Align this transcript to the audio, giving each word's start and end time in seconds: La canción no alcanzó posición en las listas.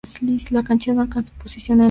La 0.49 0.63
canción 0.63 0.95
no 0.95 1.03
alcanzó 1.03 1.31
posición 1.35 1.75
en 1.75 1.77
las 1.77 1.77
listas. 1.77 1.79